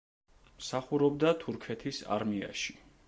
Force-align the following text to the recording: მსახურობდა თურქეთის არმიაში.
მსახურობდა 0.61 1.35
თურქეთის 1.43 2.01
არმიაში. 2.17 2.79